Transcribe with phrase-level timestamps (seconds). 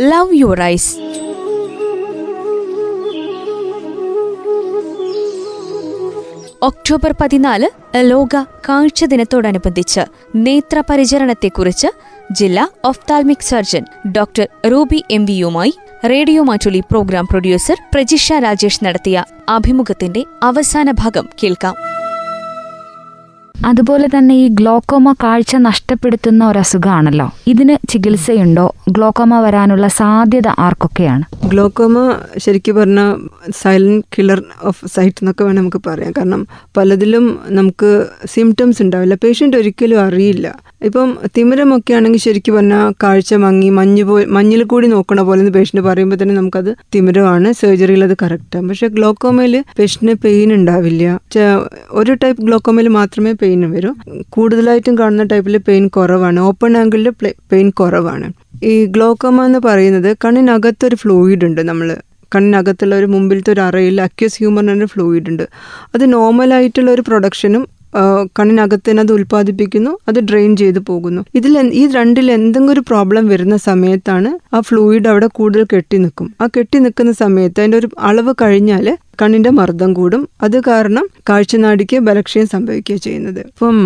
[0.00, 0.98] Love your eyes
[6.62, 7.66] October പതിനാല്
[8.00, 8.36] ലോക
[8.68, 10.00] കാഴ്ച ദിനത്തോടനുബന്ധിച്ച്
[10.36, 11.86] നേത്രപരിചരണത്തെക്കുറിച്ച്
[12.32, 15.72] ജില്ലാ ophthalmic surgeon doctor Ruby M വിയുമായി
[16.04, 21.87] radio Mattoli programme producer Prajisha Rajesh നടത്തിയ അഭിമുഖത്തിന്റെ അവസാന ഭാഗം കേൾക്കാം.
[23.66, 28.72] അതുപോലെ തന്നെ ഈ ഗ്ലോക്കോമ കാഴ്ച നഷ്ടപ്പെടുത്തുന്ന ഒരു അസുഖമാണല്ലോ ഇതിന് ചികിത്സയുണ്ടോ?
[28.90, 31.48] ഗ്ലോക്കോമ വരാനുള്ള സാധ്യത ആർക്കൊക്കെയാണ്?
[31.48, 33.16] ഗ്ലോക്കോമ ശരിക്കും പറഞ്ഞാൽ
[33.56, 36.12] സൈലന്റ് കില്ലർ ഓഫ് സൈറ്റ് എന്നൊക്കെ വേണം നമുക്ക് പറയാം.
[36.18, 39.14] കാരണം പലതിലും നമുക്ക് സിംറ്റംസ് ഉണ്ടാവില്ല.
[39.14, 40.58] പേഷ്യന്റ് ഒരിക്കലും അറിയില്ല.
[40.82, 45.84] ഇപ്പം തിമിരമൊക്കെ ആണെങ്കിൽ ശരിക്കും പറഞ്ഞാൽ കാഴ്ച മങ്ങി മഞ്ഞ് പോ മഞ്ഞിൽ കൂടി നോക്കണ പോലെ എന്ന് പേഷ്യന്റ്
[45.86, 47.52] പറയുമ്പോൾ തന്നെ നമുക്കത് തിമിരമാണ്.
[47.52, 51.04] സർജറിയിൽ അത് കറക്റ്റാണ് പക്ഷേ ഗ്ലോക്കോമയിൽ പേഷ്യന് പെയിൻ ഉണ്ടാവില്ല.
[51.90, 53.90] ഒരു ടൈപ്പ് ഗ്ലോക്കോമയിൽ മാത്രമേ പെയിൻ വരൂ.
[54.28, 56.40] കൂടുതലായിട്ടും കാണുന്ന ടൈപ്പിൽ പെയിൻ കുറവാണ്.
[56.40, 57.08] ഓപ്പൺ ആംഗിളിൽ
[57.52, 58.28] പെയിൻ കുറവാണ്.
[58.64, 61.90] ഈ ഗ്ലോക്കോമ എന്ന് പറയുന്നത് കണ്ണിനകത്തൊരു ഫ്ലൂയിഡ് ഉണ്ട് നമ്മൾ
[62.34, 65.44] കണ്ണിനകത്തുള്ള ഒരു മുമ്പിലത്തെ ഒരു അറയിൽ അക്യൂസ് ഹ്യൂമറിന്റെ ഫ്ലൂയിഡ് ഉണ്ട്.
[65.94, 67.62] അത് നോർമലായിട്ടുള്ള ഒരു പ്രൊഡക്ഷനും
[67.94, 68.00] ആ,
[68.38, 71.24] കണ്ണിനകത്ത് തന്നെ അത് ഉൽപ്പാദിപ്പിക്കുന്നു അത് ഡ്രെയിൻ ചെയ്ത് പോകുന്നു.
[71.34, 76.34] ഇതിൽ ഈ രണ്ടിൽ എന്തെങ്കിലും ഒരു പ്രോബ്ലം വരുന്ന സമയത്താണ് ആ ഫ്ലൂയിഡ് അവിടെ കൂടുതൽ കെട്ടി നിൽക്കും.
[76.40, 80.22] ആ കെട്ടി നിൽക്കുന്ന സമയത്ത് അതിന്റെ ഒരു അളവ് കഴിഞ്ഞാൽ കണ്ണിന്റെ മർദ്ദം കൂടും.
[80.42, 83.40] അത് കാരണം കാഴ്ചനാടിക്ക് ബലക്ഷയം സംഭവിക്കുകയാണ് ചെയ്യുന്നത്.
[83.40, 83.78] അപ്പം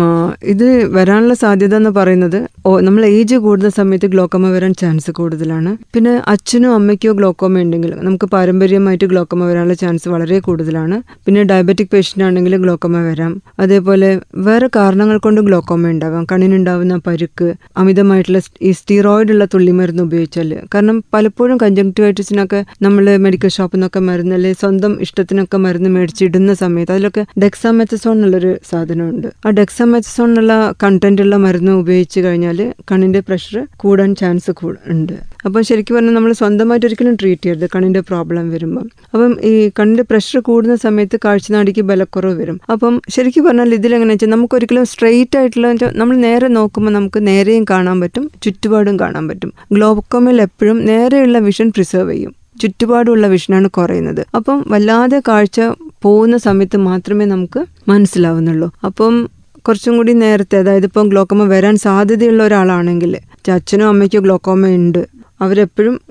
[0.53, 5.71] ഇത് വരാനുള്ള സാധ്യത എന്ന് പറയുന്നത് ഓ നമ്മൾ ഏജ് കൂടുന്ന സമയത്ത് ഗ്ലോക്കോമ വരാൻ ചാൻസ് കൂടുതലാണ്.
[5.93, 10.97] പിന്നെ അച്ഛനോ അമ്മയ്ക്കോ ഗ്ലോക്കോമ ഉണ്ടെങ്കിൽ നമുക്ക് പാരമ്പര്യമായിട്ട് ഗ്ലോക്കോമ വരാനുള്ള ചാൻസ് വളരെ കൂടുതലാണ്.
[11.25, 13.33] പിന്നെ ഡയബറ്റിക് പേഷ്യന്റ് ആണെങ്കിൽ ഗ്ലോക്കോമ വരാം.
[13.59, 14.09] അതേപോലെ
[14.47, 16.23] വേറെ കാരണങ്ങൾ കൊണ്ട് ഗ്ലോക്കോമ ഉണ്ടാവാം.
[16.31, 23.99] കണ്ണിനുണ്ടാവുന്ന പരുക്ക് അമിതമായിട്ടുള്ള ഈ സ്റ്റീറോയിഡ് ഉള്ള തുള്ളിമരുന്ന് ഉപയോഗിച്ചാൽ കാരണം പലപ്പോഴും കഞ്ചങ്ക്ടിവൈറ്റിസിനൊക്കെ നമ്മൾ മെഡിക്കൽ ഷോപ്പിൽ നിന്നൊക്കെ
[24.09, 24.93] മരുന്ന് അല്ലെങ്കിൽ സ്വന്തം
[25.23, 29.27] ഇഷ്ടത്തിനൊക്കെ മരുന്ന് മേടിച്ചിടുന്ന സമയത്ത് അതിലൊക്കെ ഡെക്സാമെത്തസോൺ എന്നുള്ളൊരു സാധനമുണ്ട്.
[29.45, 32.59] ആ ഡെക്സാമെത്തസോൺ എന്നുള്ള കണ്ടന്റ് ഉള്ള മരുന്ന് ഉപയോഗിച്ച് കഴിഞ്ഞാൽ
[32.91, 34.51] കണ്ണിന്റെ പ്രഷർ കൂടാൻ ചാൻസ്
[34.93, 35.13] ഉണ്ട്.
[35.45, 38.85] അപ്പം ശരിക്കും പറഞ്ഞാൽ നമ്മൾ സ്വന്തമായിട്ട് ഒരിക്കലും ട്രീറ്റ് ചെയ്യരുത് കണ്ണിന്റെ പ്രോബ്ലം വരുമ്പം.
[39.13, 42.59] അപ്പം ഈ കണ്ണിന്റെ പ്രഷർ കൂടുന്ന സമയത്ത് കാഴ്ചനാടിക്ക് ബലക്കുറവ് വരും.
[42.71, 47.99] അപ്പം ശരിക്കും പറഞ്ഞാൽ ഇതിലെങ്ങനെ വെച്ചാൽ നമുക്ക് ഒരിക്കലും സ്ട്രെയിറ്റ് ആയിട്ടുള്ള നമ്മൾ നേരെ നോക്കുമ്പോൾ നമുക്ക് നേരെയും കാണാൻ
[48.01, 49.51] പറ്റും ചുറ്റുപാടും കാണാൻ പറ്റും.
[49.71, 52.33] ഗ്ലോക്കോമിൽ എപ്പോഴും നേരെയുള്ള വിഷൻ പ്രിസർവ് ചെയ്യും.
[52.61, 54.25] ചുറ്റുപാടുള്ള വിഷനാണ് കുറയുന്നത്.
[54.35, 55.61] അപ്പം വല്ലാതെ കാഴ്ച
[56.01, 58.71] പോകുന്ന സമയത്ത് മാത്രമേ നമുക്ക് മനസ്സിലാവുന്നുള്ളൂ.
[58.85, 59.29] അപ്പം
[59.67, 63.17] കുറച്ചും കൂടി നേരത്തെ അതായത് ഇപ്പം ഗ്ലോക്കോമ വരാൻ സാധ്യതയുള്ള ഒരാളാണെങ്കിൽ
[63.51, 65.07] അച്ഛനും അമ്മയ്ക്കും ഗ്ലോക്കോമ ഉണ്ട്.
[65.41, 66.01] അവരെപ്പോഴും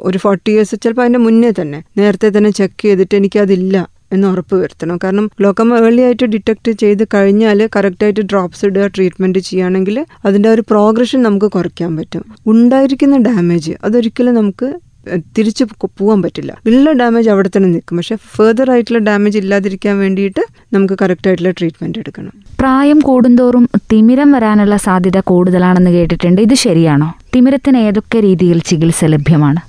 [0.00, 4.98] ഒരു ഫോർട്ടി ഇയേഴ്സ് ചിലപ്പോൾ അതിന്റെ മുന്നേ തന്നെ നേരത്തെ തന്നെ ചെക്ക് ചെയ്തിട്ട് എനിക്കതില്ല എന്ന് ഉറപ്പ് വരുത്തണം.
[5.04, 11.22] കാരണം ഗ്ലോക്കോമ ഏർലി ആയിട്ട് ഡിറ്റക്ട് ചെയ്ത് കഴിഞ്ഞാൽ കറക്റ്റായിട്ട് ഡ്രോപ്സ് ഇടുക ട്രീറ്റ്മെന്റ് ചെയ്യുകയാണെങ്കിൽ അതിന്റെ ഒരു പ്രോഗ്രഷൻ
[11.22, 12.24] നമുക്ക് കുറയ്ക്കാൻ പറ്റും.
[12.46, 14.68] ഉണ്ടായിരിക്കുന്ന ഡാമേജ് അതൊരിക്കലും നമുക്ക്
[15.16, 16.58] തിരിച്ച് പോവാൻ പോകാൻ പറ്റില്ല.
[16.66, 17.96] ഉള്ള ഡാമേജ് അവിടെ തന്നെ നിൽക്കും.
[17.96, 20.40] പക്ഷെ ഫെർദർ ആയിട്ടുള്ള ഡാമേജ് ഇല്ലാതിരിക്കാൻ വേണ്ടിയിട്ട്
[20.72, 22.32] നമുക്ക് കറക്റ്റ് ആയിട്ടുള്ള ട്രീറ്റ്മെന്റ് എടുക്കണം.
[22.60, 26.40] പ്രായം കൂടുന്തോറും തിമിരം വരാനുള്ള സാധ്യത കൂടുതലാണെന്ന് കേട്ടിട്ടുണ്ട്.
[26.40, 27.14] ഇത് ശരിയാണോ?
[27.36, 29.60] തിമിരത്തിന് ഏതൊക്കെ രീതിയിൽ ചികിത്സ ലഭ്യമാണ്?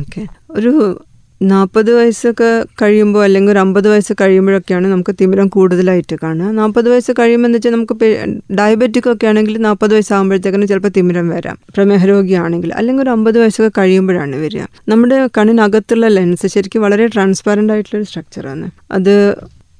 [0.00, 0.26] ഓക്കെ.
[0.50, 1.02] ഒരു
[1.40, 2.48] നാൽപ്പത് വയസ്സൊക്കെ
[2.82, 6.50] കഴിയുമ്പോൾ അല്ലെങ്കിൽ ഒരു അമ്പത് വയസ്സ് കഴിയുമ്പോഴൊക്കെയാണ് നമുക്ക് തിമിരം കൂടുതലായിട്ട് കാണുക.
[6.50, 7.94] നാൽപ്പത് വയസ്സ് കഴിയുമ്പോൾ എന്ന് വെച്ചാൽ നമുക്ക്
[8.58, 11.56] ഡയബറ്റിക് ഒക്കെ ആണെങ്കിൽ നാൽപ്പത് വയസ്സാകുമ്പോഴത്തേക്കും ചിലപ്പോൾ തിമിരം വരാം.
[11.76, 14.64] പ്രമേഹ രോഗിയാണെങ്കിൽ അല്ലെങ്കിൽ ഒരു അമ്പത് വയസ്സൊക്കെ കഴിയുമ്പോഴാണ് വരിക.
[14.88, 19.14] നമ്മുടെ കണ്ണിനകത്തുള്ള ലെൻസ് ശരിക്കും വളരെ ട്രാൻസ്പാരന്റ് ആയിട്ടുള്ളൊരു സ്ട്രക്ചറാണ് അത്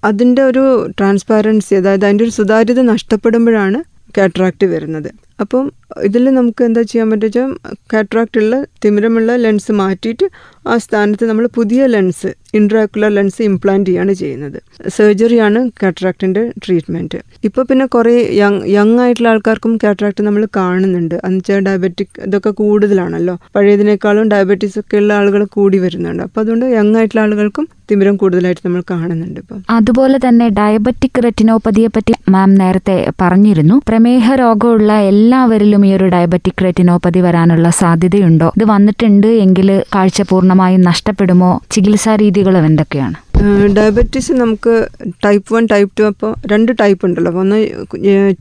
[0.04, 0.64] അതിന്റെ ഒരു
[0.98, 3.80] ട്രാൻസ്പാരൻസി അതായത് അതിന്റെ ഒരു സുതാര്യത നഷ്ടപ്പെടുമ്പോഴാണ്
[4.18, 5.10] കാട്രാക്ട് വരുന്നത്.
[5.40, 5.66] അപ്പം
[6.02, 7.44] ഇതിൽ നമുക്ക് എന്താ ചെയ്യാൻ പറ്റുക
[7.92, 10.26] കാട്രാക്റ്റുള്ള തിമിരമുള്ള ലെൻസ് മാറ്റിയിട്ട്
[10.66, 14.62] ആ സ്ഥാനത്ത് നമ്മൾ പുതിയ ലെൻസ് ഇൻട്രാക്കുലർ ലെൻസ് ഇംപ്ലാന്റ് ചെയ്യാണ് ചെയ്യുന്നത്.
[14.88, 21.14] സർജറിയാണ് കാട്രാക്റ്റിന്റെ ട്രീറ്റ്മെന്റ് ഇപ്പോൾ പിന്നെ കുറേ യങ് യങ് ആയിട്ടുള്ള ആൾക്കാർക്കും കാട്രാക്ട് നമ്മൾ കാണുന്നുണ്ട്.
[21.14, 23.38] എന്നുവെച്ചാൽ ഡയബറ്റിക് ഇതൊക്കെ കൂടുതലാണല്ലോ.
[23.56, 26.22] പഴയതിനേക്കാളും ഡയബറ്റീസ് ഒക്കെ ഉള്ള ആളുകൾ കൂടി വരുന്നുണ്ട്.
[26.22, 29.64] അപ്പോൾ അതുകൊണ്ട് യങ് ആയിട്ടുള്ള ആളുകൾക്കും തിമിരം കൂടുതലായിട്ട് നമ്മൾ കാണുന്നുണ്ട് ഇപ്പം.
[29.70, 33.80] അതുപോലെ തന്നെ ഡയബറ്റിക് റെറ്റിനോപ്പതിയെ പറ്റി മാം നേരത്തെ പറഞ്ഞിരുന്നു.
[33.88, 38.52] പ്രമേഹ രോഗമുള്ള എല്ലാവരിലും ഈ ഒരു ഡയബറ്റിക് റെറ്റിനോപ്പതി വരാനുള്ള സാധ്യതയുണ്ടോ?
[38.56, 41.60] ഇത് വന്നിട്ടുണ്ട് എങ്കിൽ കാഴ്ച പൂർണമായും നഷ്ടപ്പെടുമോ?
[41.70, 43.18] ചികിത്സാ രീതികളും എന്തൊക്കെയാണ്
[43.78, 44.72] ഡയബറ്റീസ് നമുക്ക്
[45.24, 47.30] ടൈപ്പ് വൺ ടൈപ്പ് ടു അപ്പോൾ രണ്ട് ടൈപ്പ് ഉണ്ടല്ലോ.
[47.42, 47.58] ഒന്ന്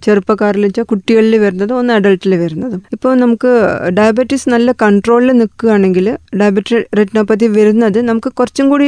[0.06, 2.82] ചെറുപ്പക്കാരിൽ വെച്ചാൽ കുട്ടികളിൽ വരുന്നതും ഒന്ന് അഡൾട്ടിൽ വരുന്നതും.
[2.96, 3.52] ഇപ്പോൾ നമുക്ക്
[4.00, 6.08] ഡയബറ്റീസ് നല്ല കൺട്രോളിൽ നിൽക്കുകയാണെങ്കിൽ
[6.42, 8.88] ഡയബറ്റിക് റെറ്റിനോപ്പതി വരുന്നത് നമുക്ക് കുറച്ചും കൂടി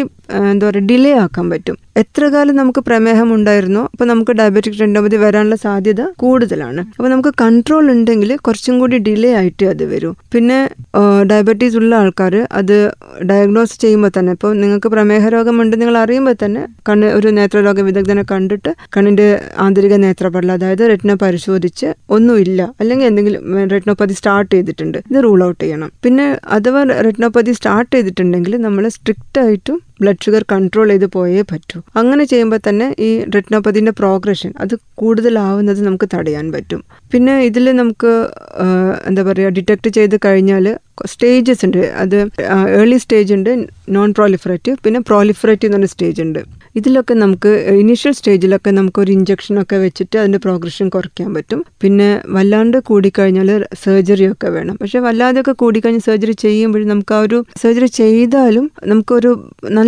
[0.52, 1.78] എന്താ പറയുക ഡിലേ ആക്കാൻ പറ്റും.
[2.02, 6.82] എത്ര കാലം നമുക്ക് പ്രമേഹം ഉണ്ടായിരുന്നോ അപ്പോൾ നമുക്ക് ഡയബറ്റിക് റെറ്റിനോപ്പതി വരാനുള്ള സാധ്യത കൂടുതലാണ്.
[6.98, 10.14] അപ്പോൾ നമുക്ക് കൺട്രോൾ ഉണ്ടെങ്കിൽ കുറച്ചും കൂടി ഡിലേ ആയിട്ട് അത് വരും.
[10.34, 10.60] പിന്നെ
[11.32, 12.76] ഡയബറ്റീസ് ഉള്ള ആൾക്കാർ അത്
[13.32, 18.72] ഡയഗ്നോസ് ചെയ്യുമ്പോൾ തന്നെ ഇപ്പോൾ നിങ്ങൾക്ക് പ്രമേഹ രോഗമുണ്ട് നിങ്ങൾ അറിയുമ്പോൾ തന്നെ കണ്ണ് ഒരു നേത്രരോഗ വിദഗ്ധനെ കണ്ടിട്ട്
[18.96, 19.28] കണ്ണിന്റെ
[19.58, 23.44] ആന്തരിക നേത്രപടല അതായത് റെറ്റിന പരിശോധിച്ച് ഒന്നുമില്ല അല്ലെങ്കിൽ എന്തെങ്കിലും
[23.74, 25.92] റെറ്റിനോപ്പതി സ്റ്റാർട്ട് ചെയ്തിട്ടുണ്ട് ഇത് റൂൾ ഔട്ട് ചെയ്യണം.
[26.04, 26.26] പിന്നെ
[26.58, 31.78] അഥവാ റെറ്റിനോപ്പതി സ്റ്റാർട്ട് ചെയ്തിട്ടുണ്ടെങ്കിൽ നമ്മൾ സ്ട്രിക്റ്റ് ആയിട്ടും ബ്ലഡ് ഷുഗർ കൺട്രോൾ ചെയ്ത് പോയേ പറ്റൂ.
[32.02, 36.82] അങ്ങനെ ചെയ്യുമ്പോൾ തന്നെ ഈ റെറ്റിനോപ്പതിന്റെ പ്രോഗ്രഷൻ അത് കൂടുതലാവുന്നത് നമുക്ക് തടയാൻ പറ്റും.
[37.14, 38.14] പിന്നെ ഇതിൽ നമുക്ക്
[39.10, 40.66] എന്താ പറയുക ഡിറ്റക്ട് ചെയ്ത് കഴിഞ്ഞാൽ
[41.12, 41.78] സ്റ്റേജസ് ഉണ്ട്.
[42.02, 42.18] അത്
[42.80, 43.52] ഏർലി സ്റ്റേജ് ഉണ്ട്
[43.96, 46.42] നോൺ പ്രോലിഫറേറ്റീവ് പിന്നെ പ്രോലിഫറേറ്റീവ് എന്ന് പറഞ്ഞ സ്റ്റേജ് ഉണ്ട്.
[46.80, 47.52] ഇതിലൊക്കെ നമുക്ക്
[47.84, 51.62] ഇനീഷ്യൽ സ്റ്റേജിലൊക്കെ നമുക്ക് ഒരു ഇഞ്ചക്ഷനൊക്കെ വെച്ചിട്ട് അതിന്റെ പ്രോഗ്രഷൻ കുറയ്ക്കാൻ പറ്റും.
[51.84, 53.50] പിന്നെ വല്ലാണ്ട് കൂടിക്കഴിഞ്ഞാൽ
[53.84, 54.76] സർജറി ഒക്കെ വേണം.
[54.82, 59.32] പക്ഷെ വല്ലാതെയൊക്കെ കൂടിക്കഴിഞ്ഞ് സർജറി ചെയ്യുമ്പോഴും നമുക്ക് ആ ഒരു സർജറി ചെയ്താലും നമുക്കൊരു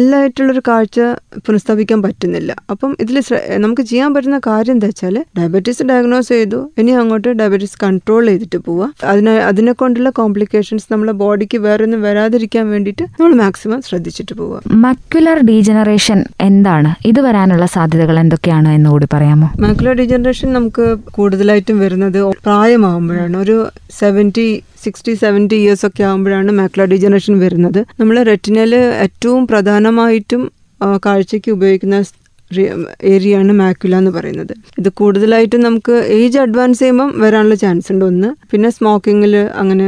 [0.03, 1.00] നല്ലതായിട്ടുള്ളൊരു കാഴ്ച
[1.45, 2.51] പുനഃസ്ഥാപിക്കാൻ പറ്റുന്നില്ല.
[2.71, 3.17] അപ്പം ഇതിൽ
[3.63, 6.59] നമുക്ക് ചെയ്യാൻ പറ്റുന്ന കാര്യം എന്താ വെച്ചാൽ ഡയബറ്റീസ് ഡയഗ്നോസ് ചെയ്തു.
[6.81, 12.65] ഇനി അങ്ങോട്ട് ഡയബറ്റീസ് കൺട്രോൾ ചെയ്തിട്ട് പോവുക അതിനെ അതിനെ കൊണ്ടുള്ള കോംപ്ലിക്കേഷൻസ് നമ്മളെ ബോഡിക്ക് വേറെ ഒന്നും വരാതിരിക്കാൻ
[12.73, 16.19] വേണ്ടിയിട്ട് നമ്മൾ മാക്സിമം ശ്രദ്ധിച്ചിട്ട് പോവുക മക്യുലർ ഡീജനറേഷൻ
[16.50, 16.91] എന്താണ്?
[17.11, 19.50] ഇത് വരാനുള്ള സാധ്യതകൾ എന്തൊക്കെയാണ് എന്ന് കൂടി പറയാമോ?
[19.65, 20.85] മക്കുലർ ഡീജനറേഷൻ നമുക്ക്
[21.19, 22.19] കൂടുതലായിട്ടും വരുന്നത്
[22.50, 23.38] പ്രായമാകുമ്പോഴാണ്.
[23.45, 23.57] ഒരു
[24.01, 24.47] സെവന്റി
[24.85, 27.80] സിക്സ്റ്റി സെവന്റി ഇയേഴ്സ് ഒക്കെ ആകുമ്പോഴാണ് മാക്ല ഡിജനറേഷൻ വരുന്നത്.
[28.00, 28.74] നമ്മൾ റെറ്റിനയിൽ
[29.06, 30.44] ഏറ്റവും പ്രധാനമായിട്ടും
[31.06, 31.97] കാഴ്ചയ്ക്ക് ഉപയോഗിക്കുന്ന
[33.12, 34.53] ഏരിയയാണ് മാക്യുല എന്ന് പറയുന്നത്.
[34.80, 38.06] ഇത് കൂടുതലായിട്ടും നമുക്ക് ഏജ് അഡ്വാൻസ് ചെയ്യുമ്പം വരാനുള്ള ചാൻസ് ഉണ്ട്.
[38.12, 39.85] ഒന്ന് പിന്നെ സ്മോക്കിങ്ങിൽ അങ്ങനെ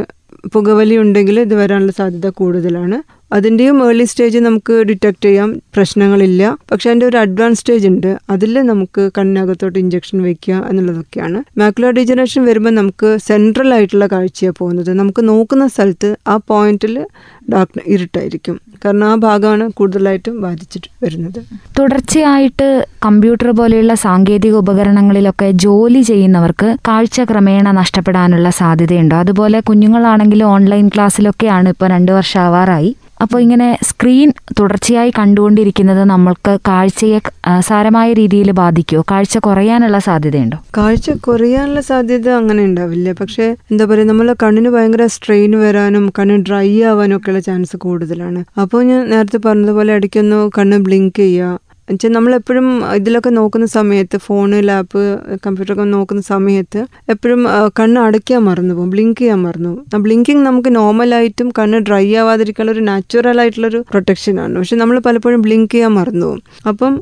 [0.53, 2.97] പുകവലി ഉണ്ടെങ്കിൽ ഇത് വരാനുള്ള സാധ്യത കൂടുതലാണ്.
[3.35, 5.49] അതിന്റെയും ഏർലി സ്റ്റേജ് നമുക്ക് ഡിറ്റക്ട് ചെയ്യാം.
[5.75, 6.57] പ്രശ്നങ്ങളില്ല.
[6.71, 8.17] പക്ഷെ അതിന്റെ ഒരു അഡ്വാൻസ് സ്റ്റേജ് ഉണ്ട്.
[8.29, 11.59] അതിൽ നമുക്ക് കണ്ണിനകത്തോട്ട് ഇഞ്ചക്ഷൻ വയ്ക്കുക എന്നുള്ളതൊക്കെയാണ്.
[11.59, 14.93] മാക്കുലർ ഡിജനറേഷൻ വരുമ്പോൾ നമുക്ക് സെൻട്രൽ ആയിട്ടുള്ള കാഴ്ചയാണ് പോകുന്നത്.
[14.93, 17.05] നമുക്ക് നോക്കുന്ന സ്ഥലത്ത് ആ പോയിന്റിൽ
[17.53, 18.61] ഡാർക്ക് ഇരുട്ടായിരിക്കും.
[18.85, 21.39] കാരണം ആ ഭാഗമാണ് കൂടുതലായിട്ടും ബാധിച്ചിട്ട് വരുന്നത്.
[21.79, 22.67] തുടർച്ചയായിട്ട്
[23.05, 29.15] കമ്പ്യൂട്ടർ പോലെയുള്ള സാങ്കേതിക ഉപകരണങ്ങളിലൊക്കെ ജോലി ചെയ്യുന്നവർക്ക് കാഴ്ച ക്രമേണ നഷ്ടപ്പെടാനുള്ള സാധ്യതയുണ്ടോ.
[29.15, 34.29] അതുപോലെ കുഞ്ഞുങ്ങളാണെങ്കിലും ഓൺലൈൻ ക്ലാസ്സിലൊക്കെയാണ് ഇപ്പോൾ രണ്ട് വർഷം ആവാറായി അപ്പോൾ ഇങ്ങനെ സ്ക്രീൻ
[34.59, 37.19] തുടർച്ചയായി കണ്ടുകൊണ്ടിരിക്കുന്നത് നമ്മൾക്ക് കാഴ്ചയെ
[37.59, 40.57] സാരമായ രീതിയിൽ ബാധിക്കുമോ കാഴ്ച കുറയാനുള്ള സാധ്യതയുണ്ടോ?
[40.77, 43.11] കാഴ്ച കുറയാനുള്ള സാധ്യത അങ്ങനെ ഉണ്ടാവില്ല.
[43.21, 48.41] പക്ഷേ എന്താ പറയുക നമ്മൾ കണ്ണിന് ഭയങ്കര സ്ട്രെയിൻ വരാനും കണ്ണ് ഡ്രൈ ആവാനും ഒക്കെയുള്ള ചാൻസ് കൂടുതലാണ്.
[48.61, 55.01] അപ്പോൾ ഞാൻ നേരത്തെ പറഞ്ഞതുപോലെ ഇടയ്ക്കൊന്ന് കണ്ണ് ബ്ലിങ്ക് ചെയ്യുക എന്നുവെച്ചാൽ നമ്മളെപ്പോഴും ഇതിലൊക്കെ നോക്കുന്ന സമയത്ത് ഫോണ് ലാപ്പ്
[55.45, 56.79] കമ്പ്യൂട്ടറൊക്കെ നോക്കുന്ന സമയത്ത്
[57.13, 57.41] എപ്പോഴും
[57.79, 60.01] കണ്ണ് അടയ്ക്കാൻ മറന്നു പോകും ബ്ലിങ്ക് ചെയ്യാൻ മറന്നു പോകും.
[60.05, 64.53] ബ്ലിങ്കിങ് നമുക്ക് നോർമലായിട്ടും കണ്ണ് ഡ്രൈ ആവാതിരിക്കാനുള്ള ഒരു നാച്ചുറൽ ആയിട്ടുള്ളൊരു പ്രൊട്ടക്ഷനാണ്.
[64.59, 66.41] പക്ഷെ നമ്മൾ പലപ്പോഴും ബ്ലിങ്ക് ചെയ്യാൻ മറന്നു പോകും.
[66.71, 66.95] അപ്പം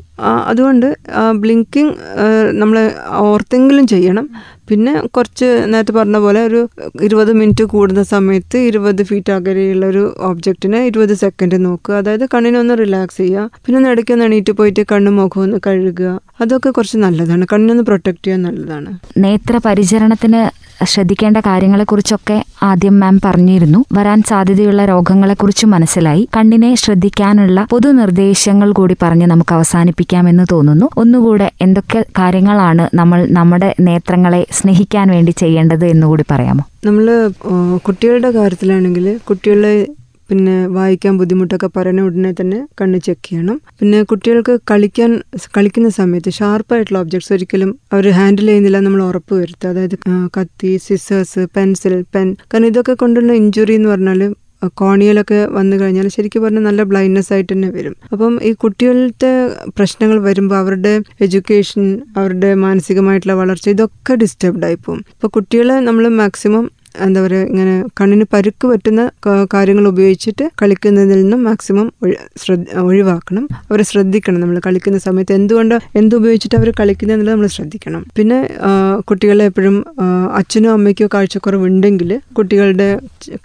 [0.50, 0.88] അതുകൊണ്ട്
[1.44, 1.94] ബ്ലിങ്കിങ്
[2.60, 2.78] നമ്മൾ
[3.28, 4.28] ഓർത്തെങ്കിലും ചെയ്യണം.
[4.68, 6.68] പിന്നെ കുറച്ച് നേരത്തെ പറഞ്ഞ പോലെ ഒരു
[7.02, 11.94] ഇരുപത് മിനിറ്റ് കൂടുന്ന സമയത്ത് ഇരുപത് ഫീറ്റ് അകലെയുള്ള ഒരു ഒബ്ജക്റ്റിനെ ഇരുപത് സെക്കൻഡ് നോക്കുക.
[11.94, 13.50] അതായത് കണ്ണിനൊന്ന് റിലാക്സ് ചെയ്യുക.
[13.66, 16.20] പിന്നെ ഒന്ന് ഇടയ്ക്കൊന്ന് എണീറ്റ് പോയിട്ട് കണ്ണ് മുഖം ഒന്ന് കഴുകുക.
[16.40, 17.46] അതൊക്കെ കുറച്ച് നല്ലതാണ്.
[17.52, 18.98] കണ്ണിനൊന്ന് പ്രൊട്ടക്ട് ചെയ്യാൻ നല്ലതാണ്.
[19.18, 23.84] നേത്ര പരിചരണത്തിന് ശ്രദ്ധിക്കേണ്ട കാര്യങ്ങളെക്കുറിച്ചൊക്കെ ആദ്യം മാം പറഞ്ഞിരുന്നു.
[23.92, 26.28] വരാൻ സാധ്യതയുള്ള രോഗങ്ങളെക്കുറിച്ചും മനസ്സിലായി.
[26.36, 30.90] കണ്ണിനെ ശ്രദ്ധിക്കാനുള്ള പൊതുനിർദ്ദേശങ്ങൾ കൂടി പറഞ്ഞ് നമുക്ക് അവസാനിപ്പിക്കാമെന്ന് തോന്നുന്നു.
[30.96, 36.64] ഒന്നുകൂടെ എന്തൊക്കെ കാര്യങ്ങളാണ് നമ്മൾ നമ്മുടെ നേത്രങ്ങളെ സ്നേഹിക്കാൻ വേണ്ടി ചെയ്യേണ്ടത് എന്നുകൂടി പറയാമോ?
[36.84, 37.30] നമ്മൾ
[37.76, 39.86] കുട്ടികളുടെ കാര്യത്തിലാണെങ്കിൽ കുട്ടികളെ
[40.34, 43.56] പിന്നെ വായിക്കാൻ ബുദ്ധിമുട്ടൊക്കെ പറയുന്ന ഉടനെ തന്നെ കണ്ണ് ചെക്ക് ചെയ്യണം.
[43.80, 45.10] പിന്നെ കുട്ടികൾക്ക് കളിക്കാൻ
[45.56, 49.70] കളിക്കുന്ന സമയത്ത് ഷാർപ്പായിട്ടുള്ള ഒബ്ജക്ട്സ് ഒരിക്കലും അവർ ഹാൻഡിൽ ചെയ്യുന്നില്ല നമ്മൾ ഉറപ്പ് വരുത്തുക.
[49.72, 49.96] അതായത്
[50.38, 54.22] കത്തി സിസേഴ്സ് പെൻസിൽ പെൻ കാരണം ഇതൊക്കെ കൊണ്ടുള്ള ഇഞ്ചുറി എന്ന് പറഞ്ഞാൽ
[54.80, 57.94] കോണിയലൊക്കെ വന്നു കഴിഞ്ഞാൽ ശരിക്കും പറഞ്ഞാൽ നല്ല ബ്ലൈൻഡ്നെസ് ആയിട്ട് തന്നെ വരും.
[58.12, 59.32] അപ്പം ഈ കുട്ടികളുടെ
[59.78, 60.92] പ്രശ്നങ്ങൾ വരുമ്പോൾ അവരുടെ
[61.24, 61.84] എഡ്യൂക്കേഷൻ
[62.18, 65.02] അവരുടെ മാനസികമായിട്ടുള്ള വളർച്ച ഇതൊക്കെ ഡിസ്റ്റർബ്ഡ് ആയി പോകും.
[65.16, 66.64] അപ്പോൾ കുട്ടികളെ നമ്മൾ മാക്സിമം
[67.06, 69.02] എന്താ പറയുക ഇങ്ങനെ കണ്ണിന് പരുക്ക് പറ്റുന്ന
[69.54, 71.86] കാര്യങ്ങൾ ഉപയോഗിച്ചിട്ട് കളിക്കുന്നതിൽ നിന്നും മാക്സിമം
[72.84, 73.48] ഒഴിവാക്കണം.
[73.70, 74.40] അവരെ ശ്രദ്ധിക്കണം.
[74.40, 78.04] നമ്മൾ കളിക്കുന്ന സമയത്ത് എന്തുകൊണ്ട് എന്തുപയോഗിച്ചിട്ട് അവർ കളിക്കുന്നത് നമ്മൾ ശ്രദ്ധിക്കണം.
[78.16, 78.38] പിന്നെ
[79.10, 79.76] കുട്ടികളെ എപ്പോഴും
[80.40, 82.88] അച്ഛനോ അമ്മയ്ക്കോ കാഴ്ചക്കുറവുണ്ടെങ്കിൽ കുട്ടികളുടെ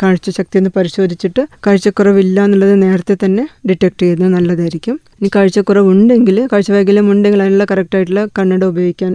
[0.04, 5.00] കാഴ്ച കാഴ്ചശക്തി ഒന്ന് പരിശോധിച്ചിട്ട് കാഴ്ചക്കുറവില്ല എന്നുള്ളത് നേരത്തെ തന്നെ ഡിറ്റക്ട് ചെയ്യുന്നത് നല്ലതായിരിക്കും.
[5.22, 9.12] ഇനി കാഴ്ചക്കുറവുണ്ടെങ്കിൽ കാഴ്ചവൈകല്യം ഉണ്ടെങ്കിൽ അതിനുള്ള കറക്റ്റായിട്ടുള്ള കണ്ണട ഉപയോഗിക്കാൻ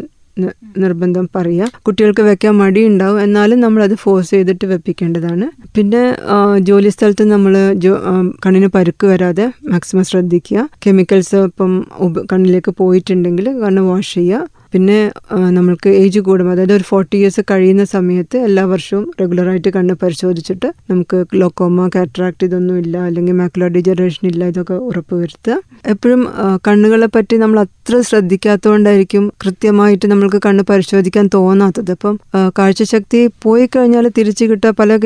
[0.82, 3.18] നിർബന്ധം പറയുക കുട്ടികൾക്ക് വെക്കാൻ മടിയുണ്ടാവും.
[3.26, 5.46] എന്നാലും അത് ഫോഴ്സ് ചെയ്തിട്ട് വെപ്പിക്കേണ്ടതാണ്.
[5.76, 6.02] പിന്നെ
[6.68, 7.54] ജോലി സ്ഥലത്ത് നമ്മൾ
[8.46, 10.66] കണ്ണിന് പരുക്ക് വരാതെ മാക്സിമം ശ്രദ്ധിക്കുക.
[10.86, 11.72] കെമിക്കൽസ് ഇപ്പം
[12.32, 14.42] കണ്ണിലേക്ക് പോയിട്ടുണ്ടെങ്കിൽ കണ്ണ് വാഷ് ചെയ്യുക.
[14.74, 14.96] പിന്നെ
[15.56, 21.18] നമ്മൾക്ക് ഏജ് കൂടും അതായത് ഒരു ഫോർട്ടി ഇയേഴ്സ് കഴിയുന്ന സമയത്ത് എല്ലാ വർഷവും റെഗുലറായിട്ട് കണ്ണ് പരിശോധിച്ചിട്ട് നമുക്ക്
[21.32, 25.58] ഗ്ലോക്കോമ കാറ്ററാക്ട് ഇതൊന്നും ഇല്ല അല്ലെങ്കിൽ മാക്കുലർ ഡിജനറേഷൻ ഇല്ല ഇതൊക്കെ ഉറപ്പ് വരുത്തുക.
[25.92, 26.22] എപ്പോഴും
[26.68, 31.92] കണ്ണുകളെ പറ്റി നമ്മൾ അത്ര ശ്രദ്ധിക്കാത്തതുകൊണ്ടായിരിക്കും കൃത്യമായിട്ട് നമ്മൾക്ക് കണ്ണ് പരിശോധിക്കാൻ തോന്നാത്തത്.
[31.96, 32.16] അപ്പം
[32.58, 34.98] കാഴ്ചശക്തി പോയി കഴിഞ്ഞാൽ തിരിച്ചു കിട്ടുക പല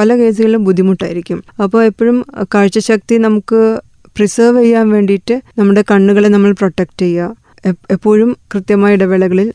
[0.00, 1.40] പല കേസുകളിലും ബുദ്ധിമുട്ടായിരിക്കും.
[1.64, 2.18] അപ്പോൾ എപ്പോഴും
[2.56, 3.62] കാഴ്ചശക്തി നമുക്ക്
[4.18, 7.30] പ്രിസർവ് ചെയ്യാൻ വേണ്ടിയിട്ട് നമ്മുടെ കണ്ണുകളെ നമ്മൾ പ്രൊട്ടക്റ്റ് ചെയ്യുക.
[7.66, 9.52] എപ്പോഴും കൃത്യമായ ഇടവേളകളിൽ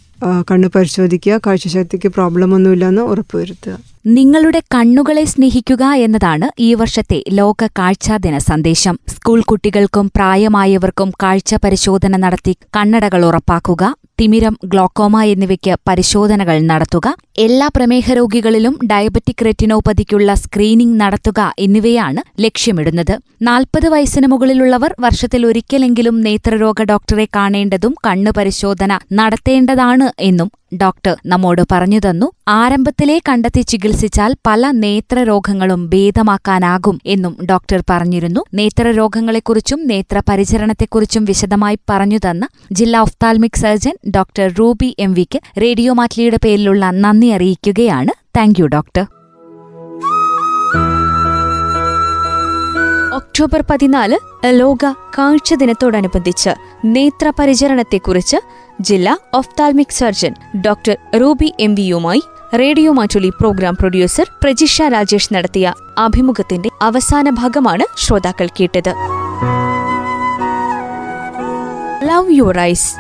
[0.52, 3.80] കണ്ണ് പരിശോധിക്കുക കാഴ്ചശക്തിക്ക് പ്രോബ്ലം ഒന്നുമില്ലെന്ന് ഉറപ്പുവരുത്തുക.
[4.06, 9.00] നിങ്ങളുടെ കണ്ണുകളെ സ്നേഹിക്കുക എന്നതാണ് ഈ വർഷത്തെ ലോക കാഴ്ചാ ദിന സന്ദേശം.
[9.08, 13.96] സ്കൂൾ കുട്ടികൾക്കും പ്രായമായവർക്കും കാഴ്ച പരിശോധന നടത്തി കണ്ണടകൾ ഉറപ്പാക്കുക.
[14.20, 17.08] തിമിരം ഗ്ലോക്കോമ എന്നിവയ്ക്ക് പരിശോധനകൾ നടത്തുക.
[17.46, 23.14] എല്ലാ പ്രമേഹ രോഗികളിലും ഡയബറ്റിക് റെറ്റിനോപ്പതിക്കുള്ള സ്ക്രീനിംഗ് നടത്തുക എന്നിവയാണ് ലക്ഷ്യമിടുന്നത്.
[23.42, 32.00] നാൽപ്പത് വയസ്സിന് മുകളിലുള്ളവർ വർഷത്തിൽ ഒരിക്കലെങ്കിലും നേത്രരോഗ ഡോക്ടറെ കാണേണ്ടതും കണ്ണു പരിശോധന നടത്തേണ്ടതാണ് എന്നും ഡോക്ടർ നമ്മോട് പറഞ്ഞു
[32.00, 38.42] തന്നു ആരംഭത്തിലേ കണ്ടെത്തി ചികിത്സിച്ചാൽ പല നേത്രരോഗങ്ങളും ഭേദമാക്കാനാകും എന്നും ഡോക്ടർ പറഞ്ഞിരുന്നു.
[38.54, 46.92] നേത്രരോഗങ്ങളെക്കുറിച്ചും നേത്രപരിചരണത്തെക്കുറിച്ചും വിശദമായി പറഞ്ഞു തന്ന ജില്ലാ ophthalmic surgeon doctor Ruby M വിക്ക് റേഡിയോ മാറ്റ്ലിയുടെ പേരിലുള്ള
[46.92, 48.10] നന്ദി അറിയിക്കുകയാണ്.
[48.38, 49.06] Thank doctor.
[53.16, 56.50] ഒക്ടോബർ പതിനാല് ലോക കാഴ്ച ദിനത്തോടനുബന്ധിച്ച്
[56.86, 58.38] നേത്രപരിചരണത്തെക്കുറിച്ച്
[58.80, 62.22] ജില്ലാ ophthalmic surgeon doctor Ruby M വിയുമായി
[62.54, 68.92] radio Mattoli programme producer Prajisha Rajesh നടത്തിയ അഭിമുഖത്തിന്റെ അവസാന ഭാഗമാണ് ശ്രോതാക്കൾ കേട്ടത്.
[72.04, 72.96] Love your eyes